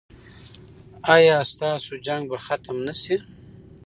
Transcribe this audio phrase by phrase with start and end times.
[1.15, 3.15] ایا ستاسو جنګ به ختم نه شي؟